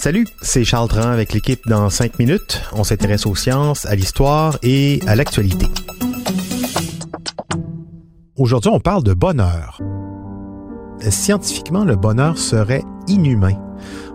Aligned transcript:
Salut, 0.00 0.26
c'est 0.42 0.64
Charles 0.64 0.88
Dran 0.88 1.08
avec 1.08 1.32
l'équipe 1.32 1.60
dans 1.68 1.88
5 1.88 2.18
minutes. 2.18 2.60
On 2.72 2.82
s'intéresse 2.82 3.26
aux 3.26 3.36
sciences, 3.36 3.86
à 3.86 3.94
l'histoire 3.94 4.58
et 4.64 5.00
à 5.06 5.14
l'actualité. 5.14 5.66
Aujourd'hui, 8.36 8.72
on 8.74 8.80
parle 8.80 9.04
de 9.04 9.14
bonheur. 9.14 9.80
Scientifiquement, 10.98 11.84
le 11.84 11.94
bonheur 11.94 12.36
serait 12.38 12.82
inhumain. 13.06 13.54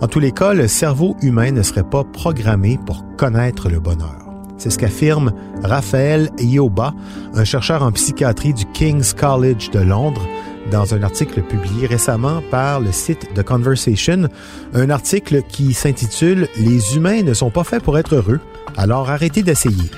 En 0.02 0.08
tous 0.08 0.20
les 0.20 0.34
cas, 0.34 0.54
le 0.54 0.68
cerveau 0.68 1.16
humain 1.22 1.52
ne 1.52 1.62
serait 1.62 1.90
pas 1.90 2.04
programmé 2.04 2.78
pour 2.86 3.06
connaître 3.16 3.70
le 3.70 3.80
bonheur. 3.80 4.20
C'est 4.58 4.70
ce 4.70 4.78
qu'affirme 4.78 5.32
Raphaël 5.64 6.30
Ioba, 6.40 6.94
un 7.34 7.46
chercheur 7.46 7.84
en 7.84 7.94
psychiatrie 7.94 8.54
du 8.54 8.66
King's 8.66 9.14
College 9.14 9.70
de 9.72 9.80
Londres, 9.80 10.28
dans 10.72 10.94
un 10.94 11.04
article 11.04 11.42
publié 11.42 11.88
récemment 11.88 12.42
par 12.52 12.80
le 12.80 12.92
site 12.92 13.34
The 13.36 13.44
Conversation, 13.44 14.28
un 14.74 14.90
article 14.90 15.44
qui 15.48 15.74
s'intitule 15.74 16.48
Les 16.58 16.96
humains 16.96 17.24
ne 17.24 17.34
sont 17.34 17.50
pas 17.50 17.64
faits 17.64 17.84
pour 17.84 17.98
être 17.98 18.16
heureux, 18.16 18.40
alors 18.78 19.10
arrêtez 19.10 19.44
d'essayer. 19.44 19.90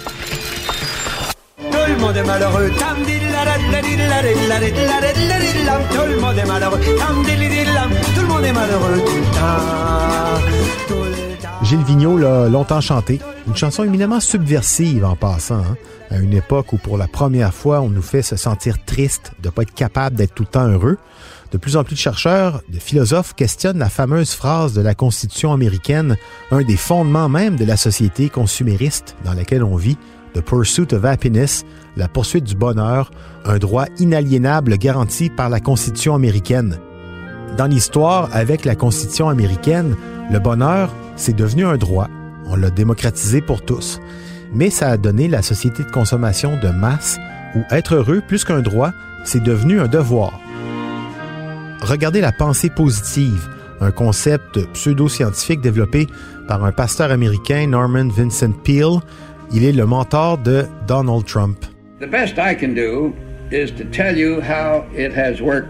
Tout 1.57 1.65
le 1.87 1.97
monde 1.97 2.17
est 2.17 2.23
malheureux. 2.23 2.71
Tout 8.15 8.21
le 8.21 8.27
monde 8.27 8.45
est 8.45 8.53
malheureux 8.53 9.03
Gilles 11.65 11.83
Vigneault 11.83 12.19
l'a 12.19 12.47
longtemps 12.47 12.79
chanté, 12.79 13.19
une 13.47 13.55
chanson 13.55 13.83
éminemment 13.83 14.19
subversive 14.19 15.03
en 15.03 15.15
passant, 15.15 15.61
hein, 15.61 15.77
à 16.11 16.17
une 16.19 16.33
époque 16.33 16.73
où 16.73 16.77
pour 16.77 16.95
la 16.95 17.07
première 17.07 17.55
fois 17.55 17.81
on 17.81 17.89
nous 17.89 18.03
fait 18.03 18.21
se 18.21 18.35
sentir 18.35 18.85
triste 18.85 19.31
de 19.41 19.47
ne 19.47 19.51
pas 19.51 19.63
être 19.63 19.73
capable 19.73 20.15
d'être 20.15 20.35
tout 20.35 20.43
le 20.43 20.49
temps 20.49 20.67
heureux. 20.67 20.99
De 21.51 21.57
plus 21.57 21.75
en 21.75 21.83
plus 21.83 21.95
de 21.95 21.99
chercheurs, 21.99 22.61
de 22.69 22.77
philosophes 22.77 23.33
questionnent 23.33 23.79
la 23.79 23.89
fameuse 23.89 24.35
phrase 24.35 24.73
de 24.73 24.81
la 24.81 24.93
Constitution 24.93 25.53
américaine, 25.53 26.17
un 26.51 26.61
des 26.61 26.77
fondements 26.77 27.29
même 27.29 27.55
de 27.55 27.65
la 27.65 27.77
société 27.77 28.29
consumériste 28.29 29.15
dans 29.25 29.33
laquelle 29.33 29.63
on 29.63 29.75
vit, 29.75 29.97
The 30.35 30.41
Pursuit 30.41 30.93
of 30.93 31.03
Happiness, 31.03 31.65
la 31.97 32.07
poursuite 32.07 32.43
du 32.43 32.55
bonheur, 32.55 33.09
un 33.43 33.57
droit 33.57 33.87
inaliénable 33.97 34.77
garanti 34.77 35.31
par 35.31 35.49
la 35.49 35.59
Constitution 35.59 36.13
américaine. 36.13 36.77
Dans 37.57 37.67
l'histoire, 37.67 38.29
avec 38.33 38.65
la 38.65 38.75
Constitution 38.75 39.29
américaine, 39.29 39.95
le 40.31 40.39
bonheur, 40.39 40.93
c'est 41.15 41.35
devenu 41.35 41.65
un 41.65 41.77
droit. 41.77 42.09
On 42.47 42.55
l'a 42.55 42.69
démocratisé 42.69 43.41
pour 43.41 43.61
tous. 43.61 43.99
Mais 44.53 44.69
ça 44.69 44.89
a 44.89 44.97
donné 44.97 45.27
la 45.27 45.41
société 45.41 45.83
de 45.83 45.91
consommation 45.91 46.57
de 46.61 46.69
masse 46.69 47.17
où 47.55 47.61
être 47.71 47.95
heureux, 47.95 48.21
plus 48.27 48.43
qu'un 48.43 48.61
droit, 48.61 48.91
c'est 49.23 49.41
devenu 49.41 49.79
un 49.79 49.87
devoir. 49.87 50.39
Regardez 51.81 52.21
la 52.21 52.31
pensée 52.31 52.69
positive, 52.69 53.47
un 53.79 53.91
concept 53.91 54.59
pseudo-scientifique 54.73 55.61
développé 55.61 56.07
par 56.47 56.63
un 56.63 56.71
pasteur 56.71 57.11
américain, 57.11 57.67
Norman 57.67 58.07
Vincent 58.09 58.51
Peale. 58.63 58.99
Il 59.51 59.63
est 59.63 59.71
le 59.71 59.85
mentor 59.85 60.37
de 60.39 60.65
Donald 60.87 61.25
Trump. 61.25 61.65
The 61.99 62.09
best 62.09 62.37
I 62.37 62.55
can 62.55 62.73
do 62.73 63.13
is 63.51 63.71
to 63.71 63.85
tell 63.85 64.17
you 64.17 64.41
how 64.41 64.83
it 64.97 65.13
has 65.15 65.41
worked. 65.41 65.69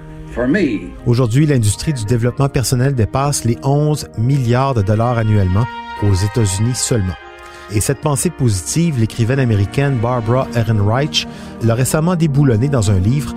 Aujourd'hui, 1.06 1.46
l'industrie 1.46 1.94
du 1.94 2.04
développement 2.04 2.50
personnel 2.50 2.94
dépasse 2.94 3.46
les 3.46 3.58
11 3.64 4.10
milliards 4.18 4.74
de 4.74 4.82
dollars 4.82 5.18
annuellement 5.18 5.66
aux 6.04 6.14
États-Unis 6.14 6.76
seulement. 6.76 7.14
Et 7.72 7.80
cette 7.80 8.02
pensée 8.02 8.30
positive, 8.30 9.00
l'écrivaine 9.00 9.40
américaine 9.40 9.98
Barbara 9.98 10.46
Ehrenreich 10.54 11.26
l'a 11.64 11.74
récemment 11.74 12.18
déboulonnée 12.18 12.68
dans 12.68 12.92
un 12.92 13.00
livre 13.00 13.34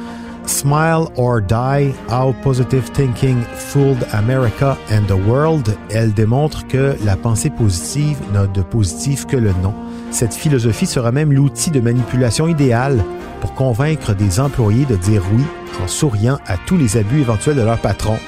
Smile 0.47 1.05
or 1.17 1.41
Die, 1.43 1.95
How 2.11 2.33
Positive 2.43 2.91
Thinking 2.93 3.43
Fooled 3.55 4.05
America 4.13 4.77
and 4.91 5.03
the 5.07 5.29
World. 5.29 5.77
Elle 5.91 6.13
démontre 6.13 6.67
que 6.67 6.97
la 7.05 7.17
pensée 7.17 7.51
positive 7.51 8.17
n'a 8.33 8.47
de 8.47 8.63
positif 8.63 9.25
que 9.27 9.37
le 9.37 9.53
nom. 9.63 9.75
Cette 10.11 10.35
philosophie 10.35 10.87
sera 10.87 11.13
même 11.13 11.33
l'outil 11.33 11.71
de 11.71 11.81
manipulation 11.81 12.49
idéal 12.49 13.05
pour 13.41 13.55
convaincre 13.55 14.15
des 14.15 14.41
employés 14.41 14.85
de 14.85 14.97
dire 14.97 15.23
oui 15.33 15.45
en 15.83 15.89
souriant 15.89 16.39
à 16.47 16.57
tous 16.57 16.77
les 16.77 16.97
abus 16.97 17.21
éventuels 17.21 17.57
de 17.57 17.63
leur 17.63 17.79
patron. 17.79 18.19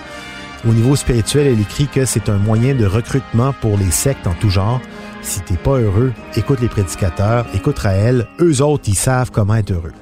Au 0.68 0.72
niveau 0.72 0.94
spirituel, 0.94 1.46
elle 1.46 1.60
écrit 1.60 1.86
que 1.86 2.04
c'est 2.04 2.28
un 2.28 2.36
moyen 2.36 2.74
de 2.74 2.84
recrutement 2.84 3.52
pour 3.60 3.78
les 3.78 3.90
sectes 3.90 4.26
en 4.26 4.34
tout 4.34 4.50
genre. 4.50 4.80
Si 5.22 5.40
t'es 5.40 5.56
pas 5.56 5.78
heureux, 5.78 6.12
écoute 6.36 6.60
les 6.60 6.68
prédicateurs, 6.68 7.46
écoute 7.54 7.78
Raël, 7.78 8.26
eux 8.40 8.62
autres, 8.62 8.84
ils 8.88 8.94
savent 8.94 9.30
comment 9.30 9.54
être 9.54 9.70
heureux. 9.70 9.92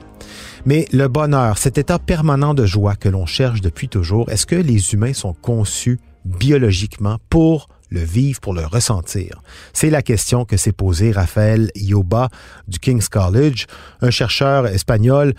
Mais 0.67 0.87
le 0.93 1.09
bonheur, 1.09 1.59
cet 1.59 1.79
état 1.79 1.99
permanent 1.99 2.55
de 2.55 2.67
joie 2.67 2.97
que 2.97 3.09
l'on 3.09 3.27
cherche 3.27 3.61
depuis 3.61 3.89
toujours, 3.89 4.31
est-ce 4.31 4.47
que 4.47 4.57
les 4.57 4.93
humains 4.95 5.13
sont 5.13 5.33
conçus 5.33 6.01
biologiquement 6.25 7.19
pour 7.31 7.69
le 7.91 8.01
vivre, 8.01 8.41
pour 8.41 8.55
le 8.55 8.65
ressentir? 8.65 9.43
C'est 9.73 9.91
la 9.91 10.03
question 10.03 10.45
que 10.45 10.57
s'est 10.57 10.73
posée 10.73 11.13
Raphaël 11.13 11.71
Ioba 11.75 12.29
du 12.67 12.79
King's 12.79 13.09
College, 13.09 13.67
un 14.01 14.11
chercheur 14.11 14.67
espagnol 14.67 15.35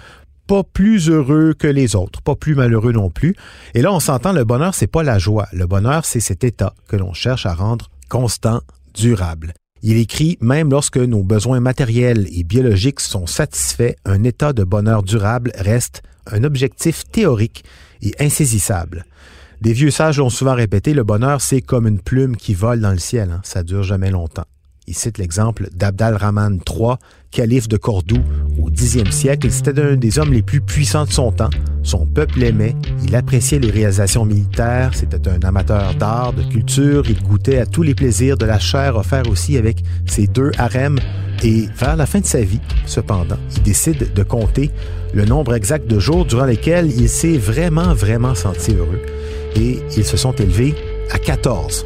pas 0.49 0.63
plus 0.63 1.09
heureux 1.09 1.53
que 1.53 1.67
les 1.67 1.95
autres, 1.95 2.23
pas 2.23 2.35
plus 2.35 2.55
malheureux 2.55 2.91
non 2.91 3.11
plus. 3.11 3.35
Et 3.75 3.83
là, 3.83 3.93
on 3.93 3.99
s'entend, 3.99 4.33
le 4.33 4.45
bonheur, 4.45 4.73
c'est 4.73 4.87
pas 4.87 5.03
la 5.03 5.19
joie. 5.19 5.47
Le 5.53 5.67
bonheur, 5.67 6.05
c'est 6.05 6.19
cet 6.19 6.43
état 6.43 6.73
que 6.87 6.95
l'on 6.95 7.13
cherche 7.13 7.45
à 7.45 7.53
rendre 7.53 7.91
constant, 8.09 8.61
durable. 8.95 9.53
Il 9.83 9.97
écrit, 9.97 10.39
même 10.41 10.71
lorsque 10.71 10.97
nos 10.97 11.23
besoins 11.23 11.59
matériels 11.59 12.27
et 12.31 12.43
biologiques 12.43 12.99
sont 12.99 13.27
satisfaits, 13.27 13.93
un 14.05 14.23
état 14.23 14.51
de 14.51 14.63
bonheur 14.63 15.03
durable 15.03 15.51
reste 15.55 16.01
un 16.25 16.43
objectif 16.43 17.03
théorique 17.11 17.63
et 18.01 18.13
insaisissable. 18.19 19.05
Des 19.61 19.73
vieux 19.73 19.91
sages 19.91 20.19
l'ont 20.19 20.29
souvent 20.29 20.55
répété, 20.55 20.93
le 20.93 21.03
bonheur, 21.03 21.41
c'est 21.41 21.61
comme 21.61 21.85
une 21.85 21.99
plume 21.99 22.37
qui 22.37 22.53
vole 22.53 22.79
dans 22.79 22.91
le 22.91 22.97
ciel, 22.97 23.31
hein. 23.31 23.41
ça 23.43 23.61
dure 23.61 23.83
jamais 23.83 24.09
longtemps. 24.09 24.45
Il 24.87 24.95
cite 24.95 25.17
l'exemple 25.17 25.67
d'Abdal 25.73 26.15
Rahman 26.15 26.61
III, 26.67 26.95
calife 27.29 27.67
de 27.67 27.77
Cordoue 27.77 28.23
au 28.59 28.71
Xe 28.71 29.03
siècle. 29.11 29.51
C'était 29.51 29.79
un 29.79 29.97
des 29.97 30.17
hommes 30.17 30.33
les 30.33 30.41
plus 30.41 30.61
puissants 30.61 31.05
de 31.05 31.11
son 31.11 31.31
temps. 31.31 31.51
Son 31.83 32.07
peuple 32.07 32.39
l'aimait, 32.39 32.75
il 33.03 33.15
appréciait 33.15 33.59
les 33.59 33.69
réalisations 33.69 34.25
militaires, 34.25 34.95
c'était 34.95 35.27
un 35.27 35.39
amateur 35.41 35.93
d'art, 35.93 36.33
de 36.33 36.41
culture, 36.41 37.03
il 37.07 37.21
goûtait 37.21 37.59
à 37.59 37.65
tous 37.65 37.83
les 37.83 37.93
plaisirs 37.93 38.37
de 38.37 38.45
la 38.45 38.59
chair 38.59 38.95
offert 38.95 39.29
aussi 39.29 39.57
avec 39.57 39.83
ses 40.07 40.25
deux 40.25 40.51
harems. 40.57 40.99
Et 41.43 41.67
vers 41.75 41.95
la 41.95 42.05
fin 42.05 42.19
de 42.19 42.25
sa 42.25 42.41
vie, 42.41 42.59
cependant, 42.85 43.37
il 43.55 43.63
décide 43.63 44.13
de 44.13 44.23
compter 44.23 44.71
le 45.13 45.25
nombre 45.25 45.55
exact 45.55 45.87
de 45.87 45.99
jours 45.99 46.25
durant 46.25 46.45
lesquels 46.45 46.91
il 46.91 47.07
s'est 47.07 47.37
vraiment, 47.37 47.93
vraiment 47.93 48.35
senti 48.35 48.73
heureux. 48.73 49.01
Et 49.55 49.79
ils 49.95 50.05
se 50.05 50.17
sont 50.17 50.33
élevés 50.33 50.75
à 51.11 51.19
14. 51.19 51.85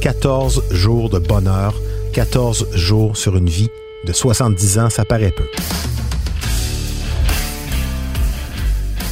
14 0.00 0.64
jours 0.70 1.08
de 1.08 1.18
bonheur 1.18 1.74
14 2.14 2.68
jours 2.76 3.16
sur 3.16 3.36
une 3.36 3.48
vie 3.48 3.70
de 4.06 4.12
70 4.12 4.78
ans, 4.78 4.88
ça 4.88 5.04
paraît 5.04 5.32
peu. 5.32 5.46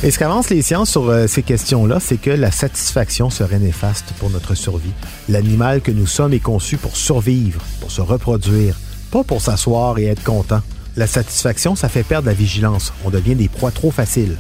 Et 0.05 0.11
ce 0.13 0.19
qu'avancent 0.21 0.51
les 0.51 0.63
sciences 0.63 0.91
sur 0.91 1.09
euh, 1.09 1.27
ces 1.27 1.43
questions-là, 1.43 1.99
c'est 1.99 2.17
que 2.17 2.31
la 2.31 2.53
satisfaction 2.53 3.29
serait 3.29 3.59
néfaste 3.59 4.13
pour 4.21 4.31
notre 4.31 4.55
survie. 4.55 4.93
L'animal 5.29 5.81
que 5.81 5.91
nous 5.91 6.07
sommes 6.07 6.33
est 6.33 6.41
conçu 6.41 6.77
pour 6.77 6.97
survivre, 6.97 7.61
pour 7.81 7.91
se 7.91 8.01
reproduire, 8.01 8.77
pas 9.13 9.23
pour 9.23 9.43
s'asseoir 9.43 9.99
et 9.99 10.07
être 10.07 10.25
content. 10.25 10.63
La 10.97 11.07
satisfaction, 11.07 11.77
ça 11.77 11.91
fait 11.91 12.03
perdre 12.03 12.27
la 12.27 12.35
vigilance. 12.35 12.95
On 13.05 13.11
devient 13.11 13.35
des 13.35 13.49
proies 13.49 13.71
trop 13.71 13.91
faciles. 13.91 14.37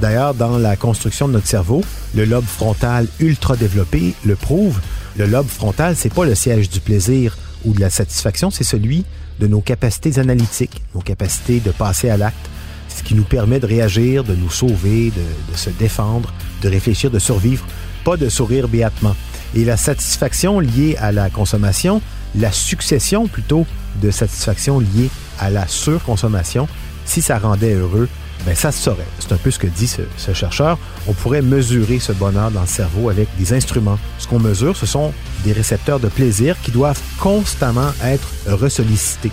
D'ailleurs, 0.00 0.34
dans 0.34 0.56
la 0.56 0.76
construction 0.76 1.28
de 1.28 1.34
notre 1.34 1.46
cerveau, 1.46 1.82
le 2.14 2.24
lobe 2.24 2.46
frontal 2.46 3.06
ultra 3.20 3.54
développé 3.54 4.14
le 4.24 4.34
prouve. 4.34 4.80
Le 5.18 5.26
lobe 5.26 5.46
frontal, 5.46 5.94
c'est 5.94 6.12
pas 6.12 6.24
le 6.24 6.34
siège 6.34 6.70
du 6.70 6.80
plaisir 6.80 7.36
ou 7.66 7.74
de 7.74 7.80
la 7.80 7.90
satisfaction, 7.90 8.50
c'est 8.50 8.64
celui 8.64 9.04
de 9.38 9.46
nos 9.46 9.60
capacités 9.60 10.18
analytiques, 10.18 10.82
nos 10.94 11.02
capacités 11.02 11.60
de 11.60 11.70
passer 11.70 12.08
à 12.08 12.16
l'acte, 12.16 12.48
ce 12.88 13.02
qui 13.02 13.14
nous 13.14 13.24
permet 13.24 13.60
de 13.60 13.66
réagir, 13.66 14.24
de 14.24 14.34
nous 14.34 14.50
sauver, 14.50 15.10
de, 15.10 15.52
de, 15.52 15.56
se 15.56 15.70
défendre, 15.70 16.32
de 16.62 16.68
réfléchir, 16.68 17.10
de 17.10 17.18
survivre, 17.18 17.64
pas 18.04 18.16
de 18.16 18.28
sourire 18.28 18.68
béatement. 18.68 19.14
Et 19.54 19.64
la 19.64 19.76
satisfaction 19.76 20.60
liée 20.60 20.96
à 20.98 21.12
la 21.12 21.28
consommation, 21.28 22.00
la 22.34 22.52
succession 22.52 23.26
plutôt 23.26 23.66
de 24.00 24.10
satisfaction 24.10 24.80
liée 24.80 25.10
à 25.38 25.50
la 25.50 25.66
surconsommation, 25.68 26.68
si 27.04 27.22
ça 27.22 27.38
rendait 27.38 27.74
heureux, 27.74 28.08
Ben 28.44 28.56
ça 28.56 28.72
se 28.72 28.82
saurait. 28.82 29.06
C'est 29.20 29.32
un 29.32 29.36
peu 29.36 29.52
ce 29.52 29.58
que 29.60 29.68
dit 29.68 29.86
ce, 29.86 30.02
chercheur. 30.32 30.76
On 31.06 31.12
pourrait 31.12 31.42
mesurer 31.42 32.00
ce 32.00 32.12
bonheur 32.12 32.50
dans 32.50 32.62
le 32.62 32.66
cerveau 32.66 33.08
avec 33.08 33.28
des 33.38 33.52
instruments. 33.52 33.98
Ce 34.18 34.26
qu'on 34.26 34.40
mesure, 34.40 34.76
ce 34.76 34.84
sont 34.84 35.12
des 35.44 35.52
récepteurs 35.52 36.00
de 36.00 36.08
plaisir 36.08 36.56
qui 36.62 36.72
doivent 36.72 37.00
constamment 37.20 37.92
être 38.02 38.26
ressollicités. 38.48 39.30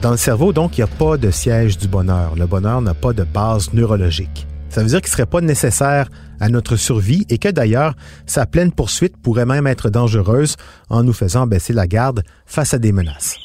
Dans 0.00 0.12
le 0.12 0.16
cerveau, 0.16 0.54
donc, 0.54 0.78
il 0.78 0.80
n'y 0.80 0.84
a 0.84 0.96
pas 0.96 1.18
de 1.18 1.30
siège 1.30 1.76
du 1.76 1.88
bonheur. 1.88 2.36
Le 2.36 2.46
bonheur 2.46 2.80
n'a 2.80 2.94
pas 2.94 3.12
de 3.12 3.24
base 3.24 3.70
neurologique. 3.74 4.46
Ça 4.70 4.82
veut 4.82 4.86
dire 4.86 5.00
qu'il 5.00 5.08
ne 5.08 5.12
serait 5.12 5.26
pas 5.26 5.40
nécessaire 5.40 6.08
à 6.38 6.48
notre 6.48 6.76
survie 6.76 7.26
et 7.28 7.38
que 7.38 7.48
d'ailleurs, 7.48 7.94
sa 8.24 8.46
pleine 8.46 8.70
poursuite 8.70 9.16
pourrait 9.16 9.44
même 9.44 9.66
être 9.66 9.90
dangereuse 9.90 10.56
en 10.88 11.02
nous 11.02 11.12
faisant 11.12 11.46
baisser 11.46 11.72
la 11.72 11.88
garde 11.88 12.22
face 12.46 12.72
à 12.72 12.78
des 12.78 12.92
menaces. 12.92 13.36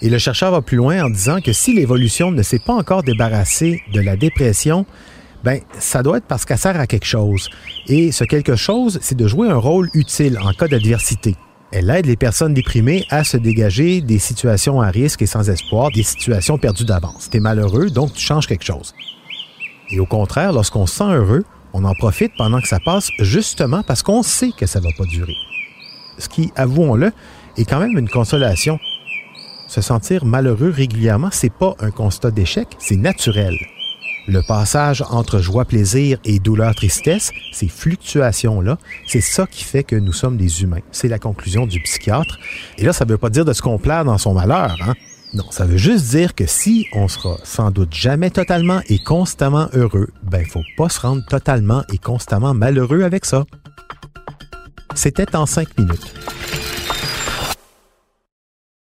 Et 0.00 0.08
le 0.08 0.18
chercheur 0.18 0.50
va 0.50 0.62
plus 0.62 0.76
loin 0.76 1.04
en 1.04 1.10
disant 1.10 1.40
que 1.40 1.52
si 1.52 1.74
l'évolution 1.74 2.30
ne 2.30 2.42
s'est 2.42 2.60
pas 2.60 2.72
encore 2.72 3.02
débarrassée 3.02 3.82
de 3.92 4.00
la 4.00 4.16
dépression, 4.16 4.86
ben 5.44 5.60
ça 5.78 6.02
doit 6.02 6.18
être 6.18 6.26
parce 6.26 6.44
qu'elle 6.44 6.58
sert 6.58 6.80
à 6.80 6.86
quelque 6.86 7.06
chose. 7.06 7.50
Et 7.86 8.10
ce 8.10 8.24
quelque 8.24 8.56
chose, 8.56 8.98
c'est 9.02 9.16
de 9.16 9.28
jouer 9.28 9.50
un 9.50 9.56
rôle 9.56 9.90
utile 9.92 10.38
en 10.42 10.52
cas 10.52 10.68
d'adversité. 10.68 11.36
Elle 11.72 11.90
aide 11.90 12.06
les 12.06 12.16
personnes 12.16 12.54
déprimées 12.54 13.04
à 13.10 13.24
se 13.24 13.36
dégager 13.36 14.00
des 14.00 14.18
situations 14.18 14.80
à 14.80 14.88
risque 14.88 15.20
et 15.20 15.26
sans 15.26 15.50
espoir, 15.50 15.90
des 15.90 16.02
situations 16.02 16.56
perdues 16.56 16.86
d'avance. 16.86 17.28
T'es 17.28 17.40
malheureux, 17.40 17.90
donc 17.90 18.14
tu 18.14 18.24
changes 18.24 18.46
quelque 18.46 18.64
chose. 18.64 18.94
Et 19.90 20.00
au 20.00 20.06
contraire, 20.06 20.52
lorsqu'on 20.52 20.86
se 20.86 20.96
sent 20.96 21.10
heureux, 21.10 21.44
on 21.72 21.84
en 21.84 21.94
profite 21.94 22.32
pendant 22.36 22.60
que 22.60 22.68
ça 22.68 22.78
passe 22.84 23.10
justement 23.20 23.82
parce 23.82 24.02
qu'on 24.02 24.22
sait 24.22 24.52
que 24.56 24.66
ça 24.66 24.80
ne 24.80 24.84
va 24.84 24.90
pas 24.96 25.04
durer. 25.04 25.36
Ce 26.18 26.28
qui, 26.28 26.52
avouons-le, 26.56 27.12
est 27.56 27.64
quand 27.64 27.80
même 27.80 27.96
une 27.96 28.08
consolation 28.08 28.78
se 29.68 29.82
sentir 29.82 30.24
malheureux 30.24 30.70
régulièrement, 30.70 31.28
c'est 31.30 31.52
pas 31.52 31.76
un 31.80 31.90
constat 31.90 32.30
d'échec, 32.30 32.68
c'est 32.78 32.96
naturel. 32.96 33.54
Le 34.26 34.40
passage 34.46 35.02
entre 35.10 35.40
joie-plaisir 35.40 36.18
et 36.24 36.38
douleur-tristesse, 36.38 37.32
ces 37.52 37.68
fluctuations-là, 37.68 38.78
c'est 39.06 39.20
ça 39.20 39.46
qui 39.46 39.64
fait 39.64 39.84
que 39.84 39.96
nous 39.96 40.12
sommes 40.12 40.36
des 40.36 40.62
humains. 40.62 40.80
C'est 40.90 41.08
la 41.08 41.18
conclusion 41.18 41.66
du 41.66 41.80
psychiatre. 41.80 42.38
Et 42.76 42.84
là, 42.84 42.92
ça 42.92 43.04
ne 43.04 43.10
veut 43.10 43.18
pas 43.18 43.30
dire 43.30 43.44
de 43.44 43.52
se 43.52 43.62
complaire 43.62 44.04
dans 44.04 44.18
son 44.18 44.34
malheur, 44.34 44.76
hein? 44.86 44.94
Non, 45.34 45.50
ça 45.50 45.66
veut 45.66 45.76
juste 45.76 46.06
dire 46.10 46.34
que 46.34 46.46
si 46.46 46.86
on 46.92 47.06
sera 47.06 47.36
sans 47.44 47.70
doute 47.70 47.92
jamais 47.92 48.30
totalement 48.30 48.80
et 48.88 48.98
constamment 48.98 49.68
heureux, 49.74 50.08
ben 50.22 50.44
faut 50.46 50.64
pas 50.76 50.88
se 50.88 51.00
rendre 51.00 51.24
totalement 51.26 51.84
et 51.92 51.98
constamment 51.98 52.54
malheureux 52.54 53.02
avec 53.02 53.24
ça. 53.24 53.44
C'était 54.94 55.36
en 55.36 55.44
cinq 55.44 55.76
minutes. 55.78 56.14